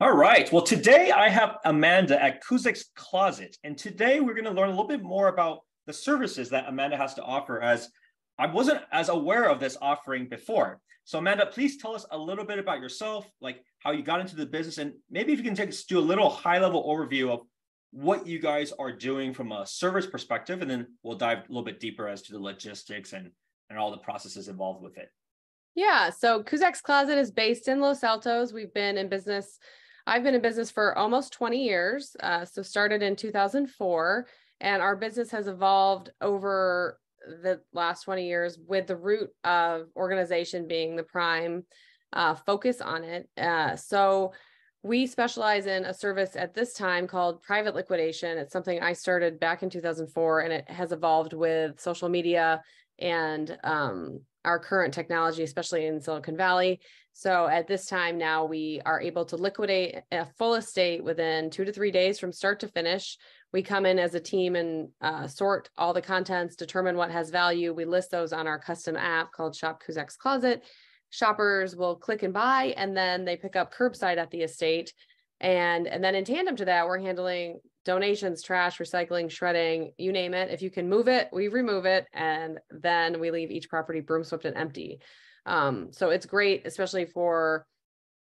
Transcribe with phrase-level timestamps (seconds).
[0.00, 0.50] All right.
[0.52, 4.70] Well, today I have Amanda at Kuzak's Closet, and today we're going to learn a
[4.70, 7.60] little bit more about the services that Amanda has to offer.
[7.60, 7.88] As
[8.38, 10.80] I wasn't as aware of this offering before.
[11.02, 14.36] So, Amanda, please tell us a little bit about yourself, like how you got into
[14.36, 17.40] the business, and maybe if you can take us to a little high-level overview of
[17.90, 21.64] what you guys are doing from a service perspective, and then we'll dive a little
[21.64, 23.32] bit deeper as to the logistics and
[23.68, 25.08] and all the processes involved with it.
[25.74, 26.10] Yeah.
[26.10, 28.52] So Kuzak's Closet is based in Los Altos.
[28.52, 29.58] We've been in business
[30.08, 32.16] I've been in business for almost 20 years.
[32.20, 34.26] Uh, so started in 2004
[34.60, 36.98] and our business has evolved over
[37.42, 41.64] the last 20 years with the root of organization being the prime
[42.14, 43.28] uh, focus on it.
[43.36, 44.32] Uh, so
[44.82, 48.38] we specialize in a service at this time called private liquidation.
[48.38, 52.62] It's something I started back in 2004 and it has evolved with social media
[52.98, 56.80] and um, our current technology, especially in Silicon Valley.
[57.12, 61.64] So at this time now, we are able to liquidate a full estate within two
[61.64, 63.18] to three days from start to finish.
[63.52, 67.30] We come in as a team and uh, sort all the contents, determine what has
[67.30, 67.74] value.
[67.74, 70.62] We list those on our custom app called Shop Kuzak's Closet.
[71.10, 74.92] Shoppers will click and buy, and then they pick up curbside at the estate.
[75.40, 80.34] And, and then in tandem to that, we're handling donations, trash, recycling, shredding, you name
[80.34, 80.50] it.
[80.50, 82.06] If you can move it, we remove it.
[82.12, 85.00] And then we leave each property broom swept and empty.
[85.46, 87.66] Um, so it's great, especially for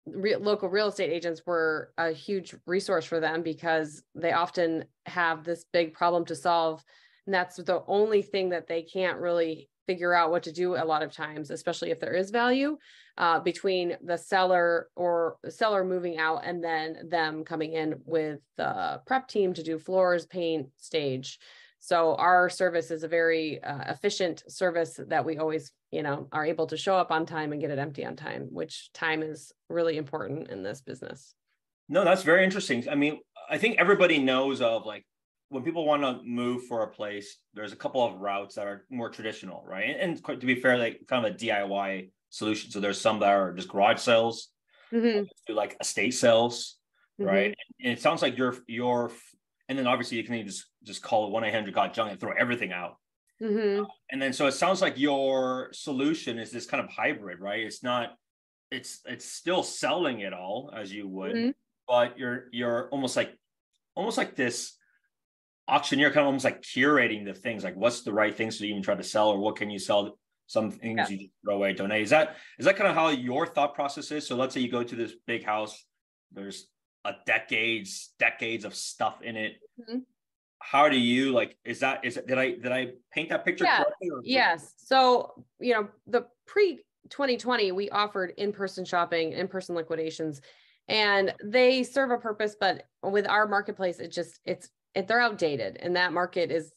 [0.06, 1.42] re- local real estate agents.
[1.46, 6.82] We're a huge resource for them because they often have this big problem to solve.
[7.26, 10.86] And that's the only thing that they can't really figure out what to do a
[10.86, 12.78] lot of times, especially if there is value
[13.18, 19.02] uh, between the seller or seller moving out and then them coming in with the
[19.08, 21.40] prep team to do floors, paint, stage.
[21.80, 26.46] So our service is a very uh, efficient service that we always, you know, are
[26.46, 29.52] able to show up on time and get it empty on time, which time is
[29.70, 31.34] really important in this business.
[31.88, 32.88] No, that's very interesting.
[32.88, 33.18] I mean,
[33.50, 35.03] I think everybody knows of like
[35.50, 38.86] when people want to move for a place, there's a couple of routes that are
[38.89, 39.96] more traditional, right?
[40.00, 42.72] And, to be fair, like kind of a DIY solution.
[42.72, 44.50] So there's some that are just garage sales,
[44.94, 45.24] mm-hmm.
[45.47, 46.78] do like estate sales,
[47.19, 47.29] mm-hmm.
[47.29, 47.56] right?
[47.84, 49.12] And it sounds like you're you're
[49.68, 52.19] and then obviously you can just just call it one eight hundred got junk and
[52.19, 52.97] throw everything out.
[53.41, 53.84] Mm-hmm.
[53.84, 57.62] Uh, and then so it sounds like your solution is this kind of hybrid, right?
[57.62, 58.12] It's not
[58.69, 61.51] it's it's still selling it all as you would, mm-hmm.
[61.88, 63.35] but you're you're almost like
[63.95, 64.75] almost like this
[65.69, 68.81] auctioneer kind of almost like curating the things like what's the right things to even
[68.81, 71.18] try to sell or what can you sell some things yeah.
[71.18, 74.28] you throw away donate is that is that kind of how your thought process is
[74.28, 75.85] so let's say you go to this big house
[76.31, 76.68] there's
[77.06, 80.00] a decades decades of stuff in it mm-hmm.
[80.59, 83.63] how do you like is that is it did i did i paint that picture
[83.63, 83.84] yeah.
[84.24, 90.41] yes so you know the pre 2020 we offered in-person shopping in-person liquidations
[90.88, 95.95] and they serve a purpose but with our marketplace it just it's they're outdated and
[95.95, 96.72] that market is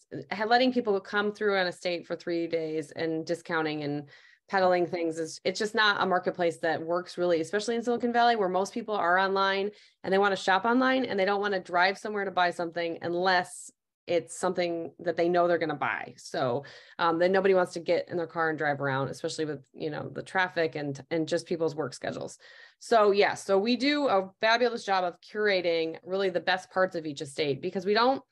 [0.47, 4.09] letting people come through an estate for three days and discounting and
[4.49, 8.37] peddling things is it's just not a marketplace that works really especially in silicon valley
[8.37, 9.71] where most people are online
[10.05, 12.51] and they want to shop online and they don't want to drive somewhere to buy
[12.51, 13.71] something unless
[14.07, 16.65] it's something that they know they're going to buy so
[16.99, 19.91] um, then nobody wants to get in their car and drive around especially with you
[19.91, 22.39] know the traffic and and just people's work schedules
[22.79, 27.07] so yeah so we do a fabulous job of curating really the best parts of
[27.07, 28.23] each estate because we don't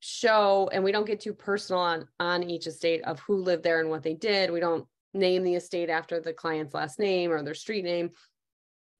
[0.00, 3.80] show and we don't get too personal on on each estate of who lived there
[3.80, 7.42] and what they did we don't name the estate after the client's last name or
[7.42, 8.10] their street name.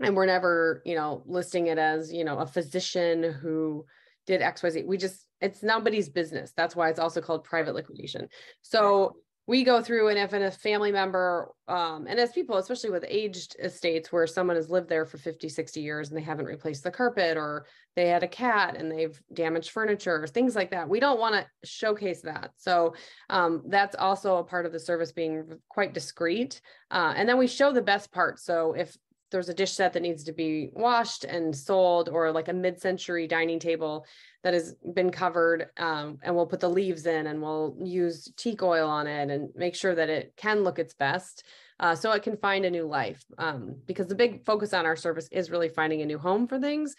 [0.00, 3.84] And we're never, you know, listing it as, you know, a physician who
[4.26, 4.86] did XYZ.
[4.86, 6.52] We just, it's nobody's business.
[6.56, 8.28] That's why it's also called private liquidation.
[8.62, 9.16] So
[9.46, 13.56] we go through and if a family member um, and as people especially with aged
[13.62, 16.90] estates where someone has lived there for 50 60 years and they haven't replaced the
[16.90, 20.98] carpet or they had a cat and they've damaged furniture or things like that we
[20.98, 22.94] don't want to showcase that so
[23.28, 26.60] um, that's also a part of the service being quite discreet
[26.90, 28.96] uh, and then we show the best part so if
[29.34, 33.26] there's a dish set that needs to be washed and sold or like a mid-century
[33.26, 34.06] dining table
[34.44, 38.62] that has been covered um, and we'll put the leaves in and we'll use teak
[38.62, 41.42] oil on it and make sure that it can look its best
[41.80, 44.94] uh, so it can find a new life um, because the big focus on our
[44.94, 46.94] service is really finding a new home for things.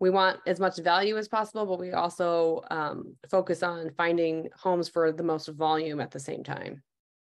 [0.00, 4.88] We want as much value as possible but we also um, focus on finding homes
[4.88, 6.82] for the most volume at the same time.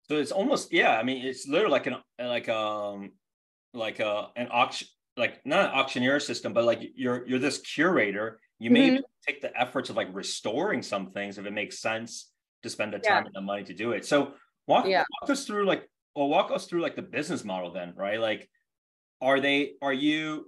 [0.08, 3.12] So it's almost yeah i mean it's literally like an like um
[3.72, 7.58] like a uh, an auction like not an auctioneer system but like you're you're this
[7.58, 9.02] curator you may mm-hmm.
[9.26, 12.31] take the efforts of like restoring some things if it makes sense
[12.62, 13.26] to spend the time yeah.
[13.26, 14.32] and the money to do it so
[14.67, 15.05] walk, yeah.
[15.20, 18.49] walk us through like or walk us through like the business model then right like
[19.20, 20.46] are they are you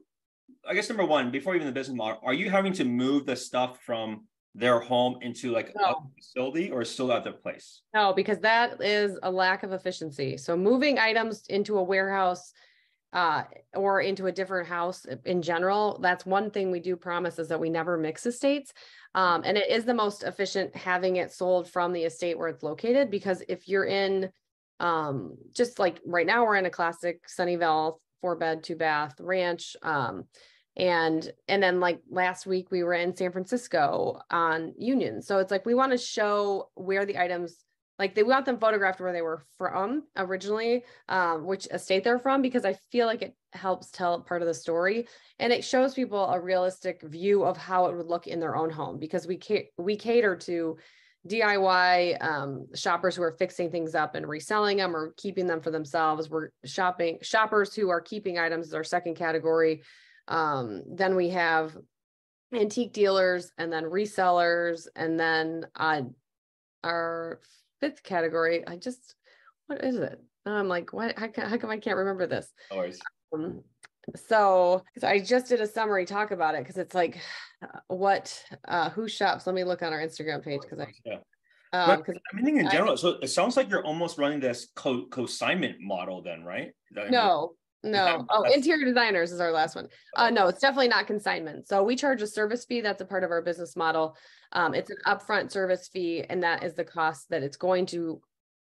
[0.69, 3.37] I guess number one, before even the business model, are you having to move the
[3.37, 5.85] stuff from their home into like no.
[5.85, 7.83] a facility or still at their place?
[7.95, 10.37] No, because that is a lack of efficiency.
[10.37, 12.53] So moving items into a warehouse
[13.13, 13.45] uh,
[13.75, 17.61] or into a different house in general, that's one thing we do promise is that
[17.61, 18.73] we never mix estates.
[19.15, 22.63] Um, and it is the most efficient having it sold from the estate where it's
[22.63, 24.31] located because if you're in
[24.81, 29.77] um, just like right now we're in a classic Sunnyvale four bed, two bath ranch.
[29.83, 30.25] Um,
[30.75, 35.21] and and then like last week we were in San Francisco on Union.
[35.21, 37.57] So it's like we want to show where the items
[38.03, 42.43] like they want them photographed where they were from originally, um, which estate they're from,
[42.43, 45.07] because I feel like it helps tell part of the story
[45.39, 48.71] and it shows people a realistic view of how it would look in their own
[48.71, 50.79] home because we ca- we cater to
[51.29, 55.71] DIY um, shoppers who are fixing things up and reselling them or keeping them for
[55.71, 56.29] themselves.
[56.29, 59.83] We're shopping shoppers who are keeping items is our second category.
[60.27, 61.77] Um, then we have
[62.53, 64.89] antique dealers and then resellers.
[64.97, 66.03] And then uh,
[66.83, 67.39] our
[67.83, 69.15] fifth category, I just,
[69.67, 70.19] what is it?
[70.47, 71.19] I'm like, what?
[71.19, 72.49] How, how come I can't remember this?
[73.35, 73.63] Um,
[74.17, 77.21] so, so I just did a summary talk about it because it's like
[77.89, 79.47] what uh who shops.
[79.47, 81.19] Let me look on our Instagram page because I yeah.
[81.75, 85.07] Um, I mean, in general, I, so it sounds like you're almost running this co
[85.07, 86.73] consignment model, then, right?
[87.11, 87.55] No,
[87.91, 88.27] no.
[88.29, 89.89] Oh, interior designers is our last one.
[90.17, 91.67] Uh, no, it's definitely not consignment.
[91.67, 92.81] So we charge a service fee.
[92.81, 94.17] That's a part of our business model.
[94.53, 98.21] Um, it's an upfront service fee, and that is the cost that it's going to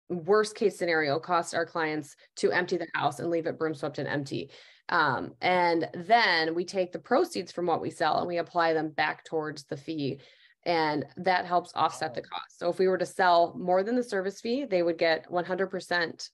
[0.09, 3.99] worst case scenario cost our clients to empty the house and leave it broom swept
[3.99, 4.49] and empty.
[4.89, 8.89] Um, and then we take the proceeds from what we sell and we apply them
[8.89, 10.19] back towards the fee.
[10.65, 12.59] And that helps offset the cost.
[12.59, 16.29] So if we were to sell more than the service fee, they would get 100%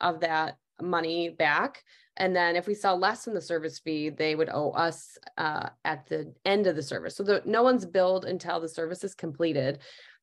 [0.00, 1.82] of that money back.
[2.18, 5.70] And then if we sell less than the service fee, they would owe us uh,
[5.84, 7.16] at the end of the service.
[7.16, 9.78] So the, no one's billed until the service is completed.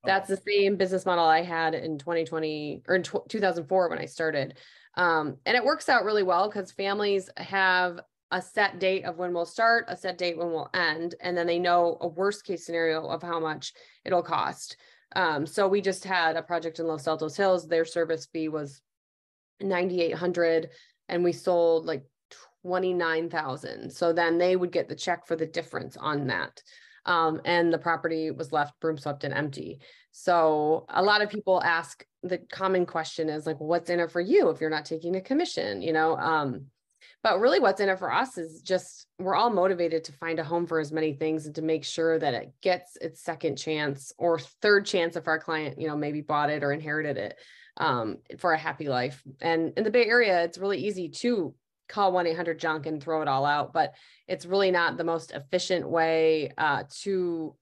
[0.06, 4.57] That's the same business model I had in 2020 or in 2004 when I started.
[4.95, 8.00] Um, and it works out really well because families have
[8.31, 11.47] a set date of when we'll start, a set date when we'll end, and then
[11.47, 14.77] they know a worst case scenario of how much it'll cost.
[15.15, 17.68] Um, so we just had a project in Los Altos Hills.
[17.68, 18.81] Their service fee was
[19.62, 20.69] 9,800
[21.10, 22.04] and we sold like
[22.63, 23.92] 29,000.
[23.92, 26.62] So then they would get the check for the difference on that.
[27.06, 29.80] Um, and the property was left broom swept and empty.
[30.12, 34.22] So a lot of people ask the common question is like, what's in it for
[34.22, 36.18] you if you're not taking a commission, you know?
[36.18, 36.66] Um,
[37.22, 40.44] but really what's in it for us is just we're all motivated to find a
[40.44, 44.12] home for as many things and to make sure that it gets its second chance
[44.18, 47.38] or third chance if our client, you know, maybe bought it or inherited it
[47.77, 49.22] um, for a happy life.
[49.42, 51.54] And in the Bay Area, it's really easy to
[51.88, 53.94] call 1-800-JUNK and throw it all out, but
[54.27, 57.56] it's really not the most efficient way uh, to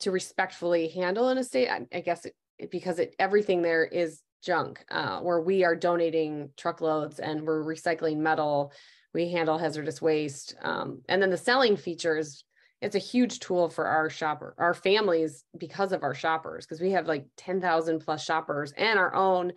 [0.00, 1.68] to respectfully handle an estate.
[1.68, 2.34] I, I guess it,
[2.70, 8.16] because it, everything there is junk, uh, where we are donating truckloads and we're recycling
[8.16, 8.72] metal.
[9.12, 12.44] We handle hazardous waste, um, and then the selling features
[12.82, 16.90] it's a huge tool for our shopper, our families because of our shoppers, because we
[16.90, 19.52] have like 10,000 plus shoppers and our own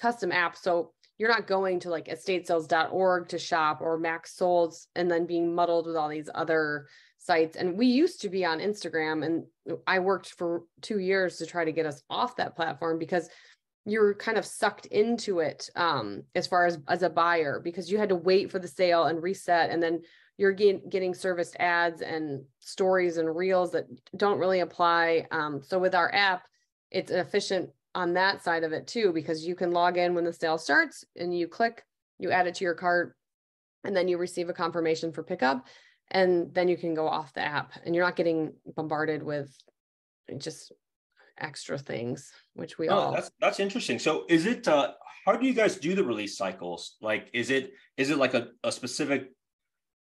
[0.00, 0.56] custom app.
[0.56, 5.54] So you're not going to like estatesales.org to shop or Max Solds and then being
[5.54, 6.86] muddled with all these other
[7.16, 7.56] sites.
[7.56, 9.44] And we used to be on Instagram and
[9.86, 13.30] I worked for two years to try to get us off that platform because
[13.86, 17.96] you're kind of sucked into it um, as far as as a buyer because you
[17.96, 20.02] had to wait for the sale and reset and then
[20.38, 25.26] you're get, getting serviced ads and stories and reels that don't really apply.
[25.30, 26.42] Um, so with our app,
[26.90, 30.32] it's efficient on that side of it too, because you can log in when the
[30.32, 31.84] sale starts and you click,
[32.18, 33.16] you add it to your cart,
[33.84, 35.66] and then you receive a confirmation for pickup.
[36.10, 39.52] And then you can go off the app and you're not getting bombarded with
[40.38, 40.72] just
[41.38, 43.98] extra things, which we oh, all that's that's interesting.
[43.98, 44.92] So is it uh
[45.24, 46.96] how do you guys do the release cycles?
[47.00, 49.32] Like is it is it like a, a specific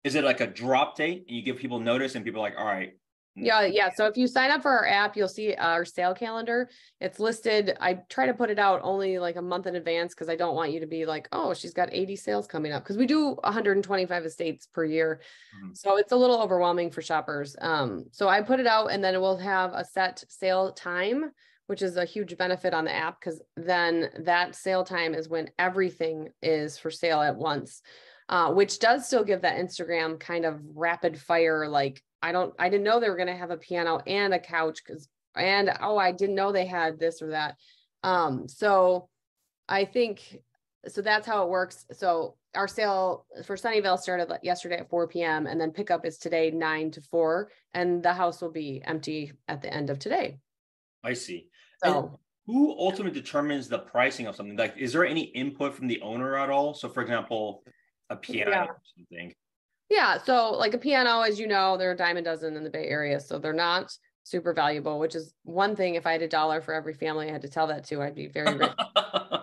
[0.05, 2.57] is it like a drop date and you give people notice and people are like
[2.57, 2.93] all right
[3.37, 3.89] yeah yeah.
[3.93, 6.69] So if you sign up for our app you'll see our sale calendar.
[7.01, 10.29] It's listed i try to put it out only like a month in advance because
[10.29, 12.83] i don't want you to be like oh she's got 80 sales coming up.
[12.83, 15.19] Because we do 125 estates per year.
[15.57, 15.73] Mm-hmm.
[15.73, 17.57] so it's a little overwhelming for shoppers.
[17.59, 21.31] Um so i put it out and then we'll have a set sale time
[21.67, 25.49] which is a huge benefit on the app because then that sale time is when
[25.57, 27.81] everything is for sale at once
[28.29, 31.67] uh, which does still give that Instagram kind of rapid fire.
[31.67, 34.39] Like, I don't, I didn't know they were going to have a piano and a
[34.39, 37.55] couch because, and oh, I didn't know they had this or that.
[38.03, 39.09] Um, so
[39.67, 40.39] I think,
[40.87, 41.85] so that's how it works.
[41.91, 45.45] So our sale for Sunnyvale started yesterday at 4 p.m.
[45.45, 49.61] and then pickup is today 9 to 4 and the house will be empty at
[49.61, 50.37] the end of today.
[51.03, 51.49] I see.
[51.83, 52.09] So And
[52.47, 54.55] who ultimately determines the pricing of something?
[54.55, 56.73] Like, is there any input from the owner at all?
[56.73, 57.63] So, for example,
[58.09, 58.65] a piano Yeah.
[58.65, 59.33] or something.
[59.89, 62.63] yeah, so like a piano, as you know, there are a dime a dozen in
[62.63, 63.91] the Bay Area, so they're not
[64.23, 64.99] super valuable.
[64.99, 65.95] Which is one thing.
[65.95, 68.15] If I had a dollar for every family I had to tell that to, I'd
[68.15, 68.71] be very rich.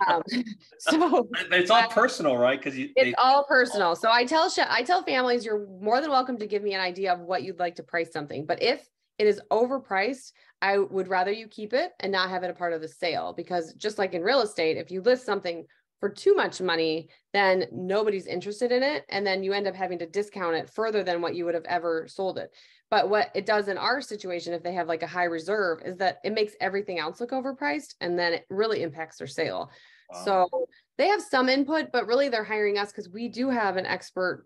[0.09, 0.23] um,
[0.78, 2.59] so it's all personal, right?
[2.59, 3.95] Because it's they, all personal.
[3.95, 7.12] So I tell I tell families you're more than welcome to give me an idea
[7.12, 8.45] of what you'd like to price something.
[8.45, 8.85] But if
[9.19, 12.73] it is overpriced, I would rather you keep it and not have it a part
[12.73, 15.64] of the sale because just like in real estate, if you list something
[16.02, 20.00] for too much money, then nobody's interested in it and then you end up having
[20.00, 22.52] to discount it further than what you would have ever sold it.
[22.90, 25.99] But what it does in our situation if they have like a high reserve is
[25.99, 29.71] that it makes everything else look overpriced and then it really impacts their sale.
[30.12, 30.25] Wow.
[30.25, 30.66] So
[30.99, 34.44] they have some input, but really they're hiring us because we do have an expert,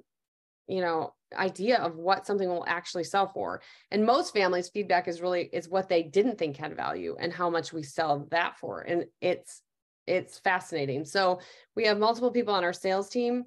[0.69, 3.63] you know, idea of what something will actually sell for.
[3.91, 7.49] And most families' feedback is really is what they didn't think had value and how
[7.49, 8.83] much we sell that for.
[8.83, 9.63] And it's
[10.07, 11.05] it's fascinating.
[11.05, 11.41] So
[11.75, 13.45] we have multiple people on our sales team,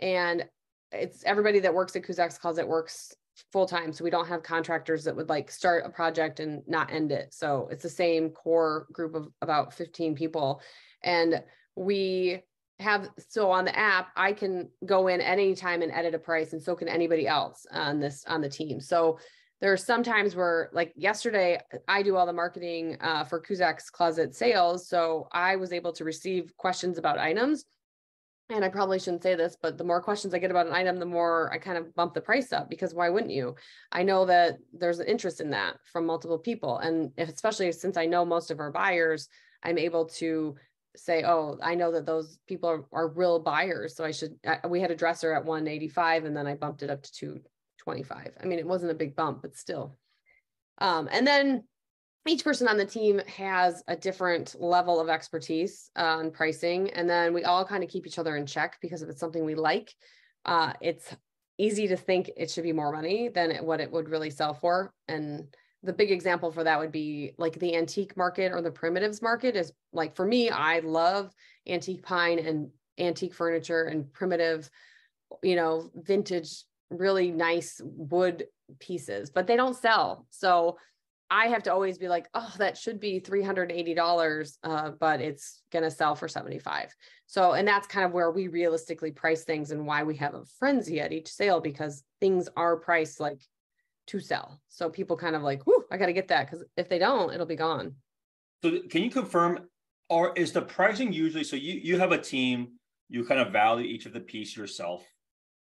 [0.00, 0.44] and
[0.90, 3.14] it's everybody that works at Kuzak's Closet works
[3.52, 3.92] full time.
[3.92, 7.32] So we don't have contractors that would like start a project and not end it.
[7.32, 10.60] So it's the same core group of about 15 people.
[11.02, 11.42] And
[11.76, 12.42] we
[12.80, 16.62] have so on the app i can go in anytime and edit a price and
[16.62, 19.18] so can anybody else on this on the team so
[19.62, 23.88] there are some times where like yesterday i do all the marketing uh, for kuzak's
[23.88, 27.64] closet sales so i was able to receive questions about items
[28.50, 30.98] and i probably shouldn't say this but the more questions i get about an item
[30.98, 33.54] the more i kind of bump the price up because why wouldn't you
[33.92, 37.96] i know that there's an interest in that from multiple people and if, especially since
[37.96, 39.28] i know most of our buyers
[39.62, 40.54] i'm able to
[40.94, 43.96] say, oh, I know that those people are, are real buyers.
[43.96, 46.90] So I should, I, we had a dresser at 185 and then I bumped it
[46.90, 47.40] up to
[47.84, 48.32] 225.
[48.40, 49.96] I mean, it wasn't a big bump, but still.
[50.78, 51.64] Um, and then
[52.26, 56.90] each person on the team has a different level of expertise on pricing.
[56.90, 59.44] And then we all kind of keep each other in check because if it's something
[59.44, 59.92] we like,
[60.44, 61.14] uh, it's
[61.58, 64.92] easy to think it should be more money than what it would really sell for.
[65.08, 65.46] And
[65.82, 69.56] the big example for that would be like the antique market or the primitives market
[69.56, 71.32] is like for me i love
[71.66, 74.70] antique pine and antique furniture and primitive
[75.42, 76.64] you know vintage
[76.98, 78.46] really nice wood
[78.78, 80.76] pieces but they don't sell so
[81.30, 85.82] i have to always be like oh that should be $380 uh, but it's going
[85.82, 86.94] to sell for 75
[87.26, 90.44] so and that's kind of where we realistically price things and why we have a
[90.58, 93.40] frenzy at each sale because things are priced like
[94.06, 94.60] to sell.
[94.68, 97.32] So people kind of like, whoo, I got to get that because if they don't,
[97.32, 97.94] it'll be gone.
[98.62, 99.60] So can you confirm,
[100.08, 102.72] or is the pricing usually so you you have a team,
[103.08, 105.04] you kind of value each of the piece yourself,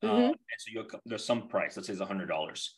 [0.02, 0.28] uh, Mhm.
[0.28, 0.37] and
[0.90, 1.76] so there's some price.
[1.76, 2.75] Let's say it's a hundred dollars.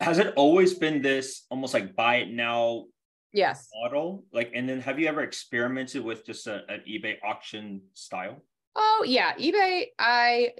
[0.00, 2.86] Has it always been this almost like buy it now
[3.32, 3.68] Yes.
[3.74, 4.24] model?
[4.32, 8.42] Like, and then have you ever experimented with just a, an eBay auction style?
[8.76, 9.86] Oh yeah, eBay.
[9.98, 10.52] I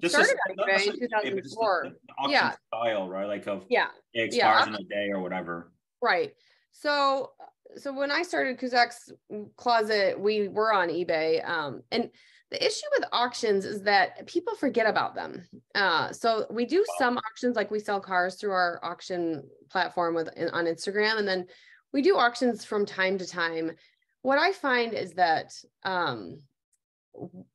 [0.00, 0.66] Just Started a- on eBay in
[0.96, 1.82] necessarily eBay, just the- 2004.
[2.06, 2.54] the auction Yeah.
[2.68, 3.26] style, right?
[3.26, 5.72] Like of yeah it expires in a day or whatever.
[6.00, 6.32] right.
[6.72, 7.32] So
[7.76, 9.12] so when I started Kuzak's
[9.56, 11.46] Closet, we were on eBay.
[11.48, 12.10] Um, and
[12.50, 15.46] the issue with auctions is that people forget about them.
[15.74, 20.28] Uh, so we do some auctions, like we sell cars through our auction platform with
[20.52, 21.46] on Instagram, and then
[21.92, 23.72] we do auctions from time to time.
[24.22, 25.52] What I find is that
[25.84, 26.40] um,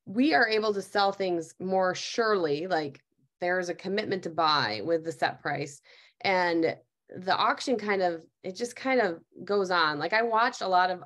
[0.05, 3.01] we are able to sell things more surely, like
[3.41, 5.81] there's a commitment to buy with the set price,
[6.21, 6.77] and
[7.09, 9.99] the auction kind of it just kind of goes on.
[9.99, 11.03] Like I watched a lot of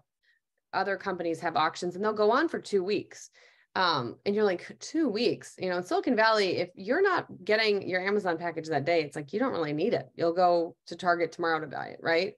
[0.73, 3.31] other companies have auctions and they'll go on for two weeks.
[3.75, 7.87] Um, and you're like, two weeks, you know, in Silicon Valley, if you're not getting
[7.87, 10.09] your Amazon package that day, it's like you don't really need it.
[10.15, 12.33] You'll go to Target tomorrow to buy it, right?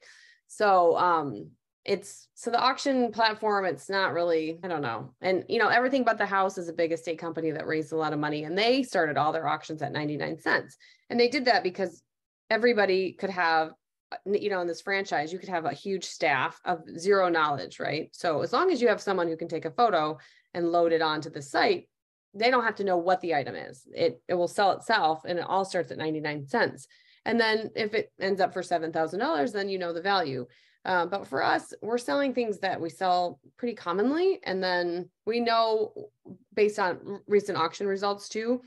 [0.48, 1.52] So um
[1.84, 5.14] it's so the auction platform, it's not really, I don't know.
[5.22, 7.98] And you know, everything but the house is a big estate company that raised a
[7.98, 10.78] lot of money and they started all their auctions at 99 cents.
[11.10, 12.04] And they did that because
[12.52, 13.72] everybody could have
[14.12, 17.80] uh, you know in this franchise you could have a huge staff of zero knowledge
[17.80, 20.18] right so as long as you have someone who can take a photo
[20.54, 21.88] and load it onto the site
[22.34, 23.88] they don't have to know what the item is.
[23.94, 26.88] It it will sell itself and it all starts at 99 cents.
[27.26, 30.46] And then if it ends up for $7000 then you know the value.
[30.84, 34.40] Uh, but for us we're selling things that we sell pretty commonly.
[34.44, 36.10] And then we know
[36.54, 38.62] based on recent auction results too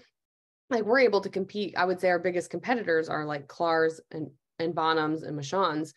[0.70, 1.74] like we're able to compete.
[1.76, 5.94] I would say our biggest competitors are like Clars and and Bonhams and Michaan's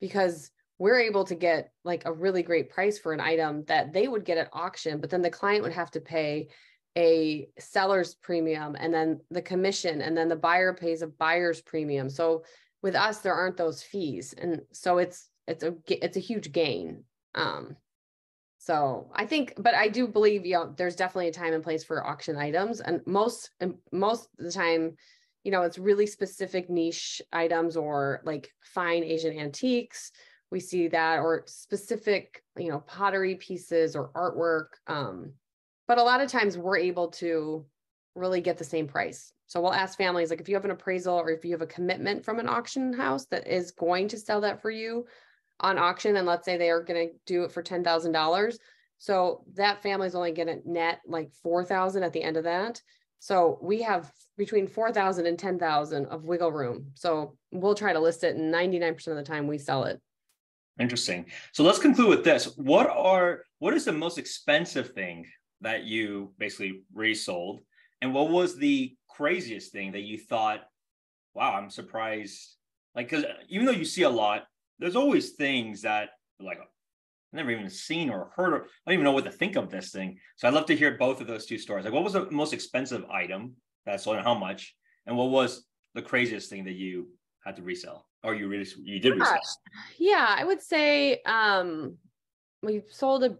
[0.00, 0.50] because
[0.82, 4.24] we're able to get like a really great price for an item that they would
[4.24, 6.48] get at auction, but then the client would have to pay
[6.98, 12.10] a seller's premium and then the commission and then the buyer pays a buyer's premium.
[12.10, 12.42] So
[12.82, 17.04] with us there aren't those fees and so it's it's a it's a huge gain.
[17.36, 17.76] Um
[18.58, 21.84] so I think but I do believe you know there's definitely a time and place
[21.84, 24.96] for auction items and most and most of the time
[25.44, 30.10] you know it's really specific niche items or like fine Asian antiques
[30.52, 35.32] we see that or specific you know pottery pieces or artwork um
[35.88, 37.66] but a lot of times we're able to
[38.14, 39.32] really get the same price.
[39.46, 41.66] So we'll ask families like if you have an appraisal or if you have a
[41.66, 45.06] commitment from an auction house that is going to sell that for you
[45.60, 48.58] on auction, and let's say they are going to do it for ten thousand dollars,
[48.98, 52.80] so that family's only going to net like four thousand at the end of that.
[53.18, 56.86] So we have between 4,000 and 10,000 of wiggle room.
[56.94, 60.00] So we'll try to list it and 99% of the time we sell it.
[60.80, 61.26] Interesting.
[61.52, 62.56] So let's conclude with this.
[62.56, 65.26] What are what is the most expensive thing
[65.60, 67.60] that you basically resold?
[68.00, 70.62] And what was the craziest thing that you thought,
[71.34, 72.56] wow, I'm surprised?
[72.94, 74.44] Like, because uh, even though you see a lot,
[74.78, 76.10] there's always things that
[76.40, 76.66] like I've
[77.32, 78.54] never even seen or heard.
[78.54, 80.18] I don't even know what to think of this thing.
[80.36, 81.84] So I'd love to hear both of those two stories.
[81.84, 84.74] Like, what was the most expensive item that sold and how much?
[85.06, 85.64] And what was
[85.94, 87.10] the craziest thing that you
[87.44, 89.38] had to resell or you really you did resell?
[89.98, 91.96] Yeah, I would say um
[92.62, 93.36] we sold a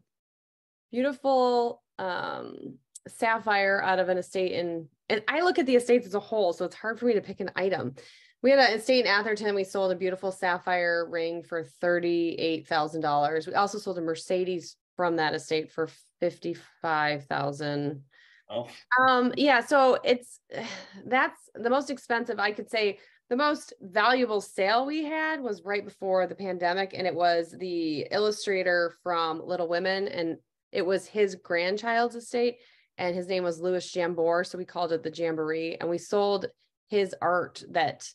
[0.90, 6.14] beautiful um, sapphire out of an estate in, and I look at the estates as
[6.14, 7.94] a whole, so it's hard for me to pick an item.
[8.42, 9.54] We had an estate in Atherton.
[9.54, 13.46] We sold a beautiful sapphire ring for thirty-eight thousand dollars.
[13.46, 15.88] We also sold a Mercedes from that estate for
[16.20, 18.02] fifty-five thousand.
[18.50, 18.68] Oh.
[19.00, 20.40] Um, yeah, so it's
[21.06, 22.40] that's the most expensive.
[22.40, 22.98] I could say
[23.32, 28.06] the most valuable sale we had was right before the pandemic, and it was the
[28.10, 30.36] illustrator from Little Women, and
[30.70, 32.58] it was his grandchild's estate
[32.98, 34.46] and his name was Louis Jambor.
[34.46, 36.44] So we called it the Jamboree and we sold
[36.90, 38.06] his art that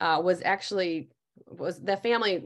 [0.00, 1.10] uh, was actually
[1.46, 2.42] was the family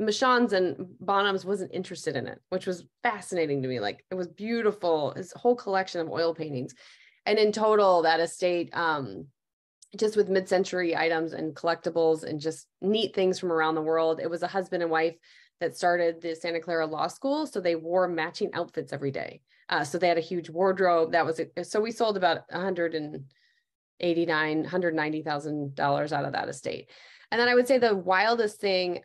[0.00, 3.78] Michaan's and Bonhams wasn't interested in it, which was fascinating to me.
[3.78, 6.74] Like it was beautiful, his whole collection of oil paintings.
[7.26, 9.28] And in total, that estate, um,
[9.96, 14.20] just with mid-century items and collectibles and just neat things from around the world.
[14.20, 15.16] It was a husband and wife
[15.60, 17.46] that started the Santa Clara Law School.
[17.46, 19.42] So they wore matching outfits every day.
[19.68, 21.12] Uh, so they had a huge wardrobe.
[21.12, 26.90] That was so we sold about 189, 190,000 dollars out of that estate.
[27.30, 29.02] And then I would say the wildest thing,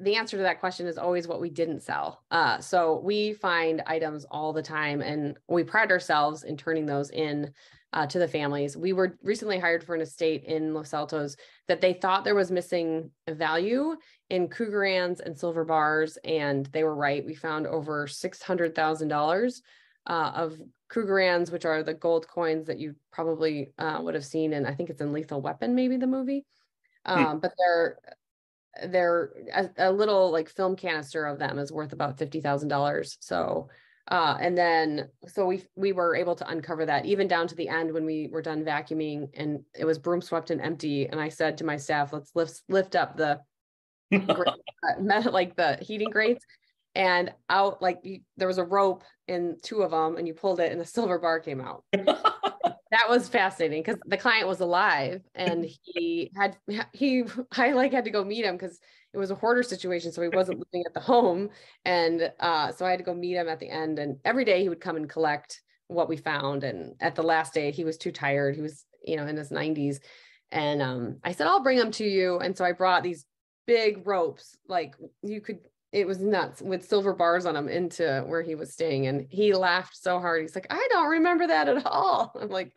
[0.00, 2.22] the answer to that question is always what we didn't sell.
[2.30, 7.10] Uh, so we find items all the time, and we pride ourselves in turning those
[7.10, 7.52] in
[7.92, 8.76] uh, to the families.
[8.76, 11.36] We were recently hired for an estate in Los Altos
[11.68, 13.96] that they thought there was missing value
[14.30, 17.24] in Krugerrands and silver bars, and they were right.
[17.24, 19.60] We found over six hundred thousand dollars
[20.06, 20.56] uh, of
[20.90, 24.74] Krugerrands, which are the gold coins that you probably uh, would have seen, and I
[24.74, 26.46] think it's in Lethal Weapon, maybe the movie.
[27.04, 27.24] Hmm.
[27.24, 27.40] Um.
[27.40, 27.98] But they're
[28.88, 33.16] they're a, a, little like film canister of them is worth about fifty thousand dollars.
[33.20, 33.68] So
[34.10, 37.68] uh, and then, so we we were able to uncover that even down to the
[37.68, 41.06] end when we were done vacuuming and it was broom swept and empty.
[41.06, 43.40] And I said to my staff, let's lift lift up the
[45.30, 46.44] like the heating grates
[46.94, 50.60] and out like you, there was a rope in two of them and you pulled
[50.60, 51.84] it and a silver bar came out.
[52.90, 56.56] That was fascinating because the client was alive and he had
[56.92, 57.22] he
[57.52, 58.80] i like had to go meet him because
[59.14, 61.50] it was a hoarder situation so he wasn't living at the home.
[61.84, 64.60] And uh, so i had to go meet him at the end and every day
[64.62, 66.64] he would come and collect what we found.
[66.64, 68.56] And at the last day he was too tired.
[68.56, 70.00] He was you know in his 90s
[70.50, 72.38] and um, i said i'll bring them to you.
[72.38, 73.24] And so i brought these
[73.68, 75.60] big ropes like you could
[75.92, 79.06] it was nuts with silver bars on them into where he was staying.
[79.06, 80.42] And he laughed so hard.
[80.42, 82.32] He's like, I don't remember that at all.
[82.40, 82.72] I'm like,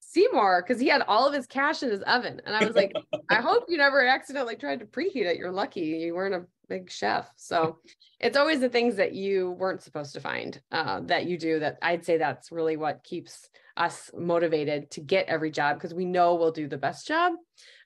[0.00, 2.40] Seymour, because he had all of his cash in his oven.
[2.44, 2.92] And I was like,
[3.30, 5.38] I hope you never accidentally tried to preheat it.
[5.38, 7.30] You're lucky you weren't a big chef.
[7.36, 7.78] So
[8.20, 11.78] it's always the things that you weren't supposed to find uh, that you do that
[11.82, 16.34] I'd say that's really what keeps us motivated to get every job because we know
[16.34, 17.32] we'll do the best job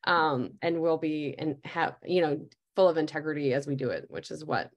[0.04, 2.40] um, and we'll be and have, you know,
[2.76, 4.70] full of integrity as we do it, which is what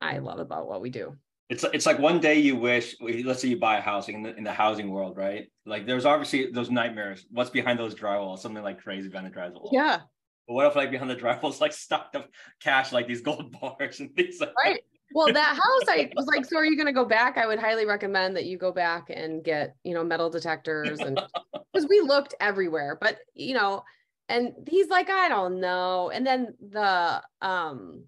[0.00, 1.16] I love about what we do.
[1.50, 4.36] It's it's like one day you wish, let's say you buy a housing in the,
[4.36, 5.50] in the housing world, right?
[5.66, 7.26] Like there's obviously those nightmares.
[7.30, 8.38] What's behind those drywall?
[8.38, 9.68] Something like crazy behind the drywall.
[9.72, 9.98] Yeah.
[10.46, 12.28] But what if like behind the drywall is like stuck of
[12.62, 14.76] cash, like these gold bars and things like right.
[14.76, 14.82] That?
[15.12, 17.36] Well, that house, I was like, so are you going to go back?
[17.36, 21.20] I would highly recommend that you go back and get, you know, metal detectors and
[21.72, 23.82] because we looked everywhere, but you know,
[24.30, 28.04] and he's like i don't know and then the um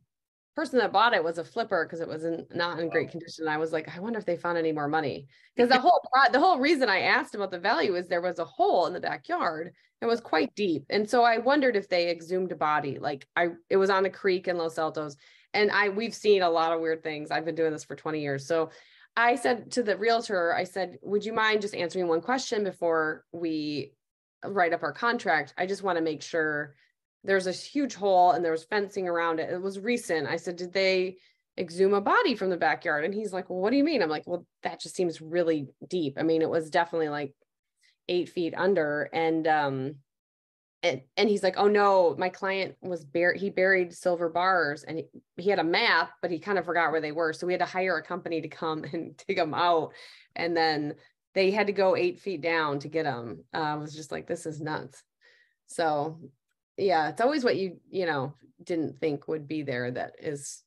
[0.55, 3.49] person that bought it was a flipper because it was in, not in great condition.
[3.49, 6.01] I was like, I wonder if they found any more money because the whole
[6.33, 9.01] the whole reason I asked about the value is there was a hole in the
[9.01, 9.73] backyard.
[10.01, 12.99] It was quite deep, and so I wondered if they exhumed a body.
[12.99, 15.17] Like I, it was on a creek in Los Altos,
[15.55, 17.31] and I we've seen a lot of weird things.
[17.31, 18.71] I've been doing this for 20 years, so
[19.17, 23.25] I said to the realtor, I said, would you mind just answering one question before
[23.31, 23.93] we
[24.45, 25.55] write up our contract?
[25.57, 26.75] I just want to make sure
[27.25, 29.51] there's a huge hole and there was fencing around it.
[29.51, 30.27] It was recent.
[30.27, 31.17] I said, did they
[31.59, 33.05] exhume a body from the backyard?
[33.05, 34.03] And he's like, well, what do you mean?
[34.03, 36.17] I'm like, well, that just seems really deep.
[36.19, 37.35] I mean, it was definitely like
[38.09, 39.09] eight feet under.
[39.13, 39.95] And um,
[40.83, 43.41] and, and he's like, oh no, my client was buried.
[43.41, 45.05] He buried silver bars and he,
[45.37, 47.33] he had a map, but he kind of forgot where they were.
[47.33, 49.93] So we had to hire a company to come and dig them out.
[50.35, 50.95] And then
[51.35, 53.45] they had to go eight feet down to get them.
[53.55, 55.03] Uh, I was just like, this is nuts.
[55.67, 56.19] So
[56.77, 60.63] yeah, it's always what you, you know, didn't think would be there that is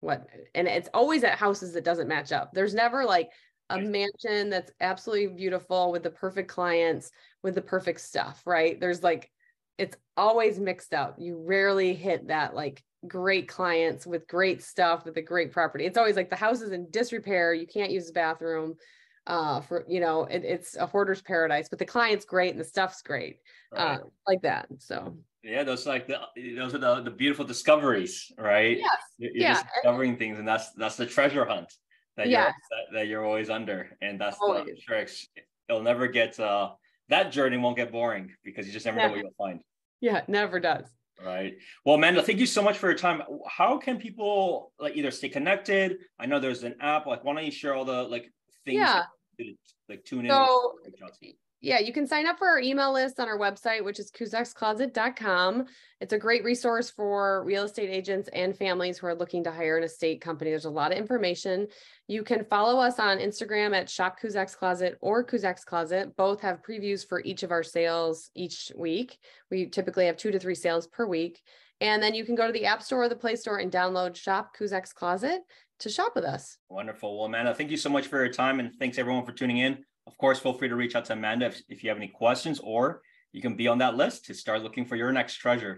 [0.00, 2.52] what, and it's always at houses that doesn't match up.
[2.52, 3.30] There's never like
[3.70, 7.10] a mansion that's absolutely beautiful with the perfect clients
[7.42, 8.78] with the perfect stuff, right?
[8.80, 9.30] There's like,
[9.76, 11.16] it's always mixed up.
[11.18, 15.84] You rarely hit that like great clients with great stuff with a great property.
[15.84, 17.54] It's always like the house is in disrepair.
[17.54, 18.76] You can't use the bathroom
[19.26, 22.64] uh for you know it, it's a hoarder's paradise but the client's great and the
[22.64, 23.38] stuff's great
[23.72, 23.96] right.
[23.96, 26.18] uh like that so yeah those like the
[26.56, 28.96] those are the, the beautiful discoveries right yes.
[29.18, 29.62] you're, yeah.
[29.74, 31.72] discovering things and that's that's the treasure hunt
[32.16, 32.52] that yes.
[32.70, 34.66] you're that, that, you're always under and that's always.
[34.66, 35.26] the tricks
[35.68, 36.70] it'll never get uh
[37.08, 39.08] that journey won't get boring because you just never, never.
[39.08, 39.60] know what you'll find
[40.00, 40.86] yeah it never does
[41.24, 45.10] right well amanda thank you so much for your time how can people like either
[45.10, 48.30] stay connected i know there's an app like why don't you share all the like
[48.64, 49.04] things yeah.
[49.88, 50.74] Like tune in so,
[51.62, 55.64] yeah, you can sign up for our email list on our website, which is kuzak'scloset.com.
[56.00, 59.78] It's a great resource for real estate agents and families who are looking to hire
[59.78, 60.50] an estate company.
[60.50, 61.66] There's a lot of information.
[62.08, 66.14] You can follow us on Instagram at Shop Kuzak's Closet or Kuzak's Closet.
[66.16, 69.18] Both have previews for each of our sales each week.
[69.50, 71.40] We typically have two to three sales per week.
[71.80, 74.14] And then you can go to the App Store or the Play Store and download
[74.16, 75.40] Shop Kuzak's Closet
[75.80, 76.58] to shop with us.
[76.68, 77.16] Wonderful.
[77.16, 79.84] Well, Amanda, thank you so much for your time and thanks everyone for tuning in.
[80.06, 82.60] Of course, feel free to reach out to Amanda if, if you have any questions
[82.62, 85.74] or you can be on that list to start looking for your next treasure.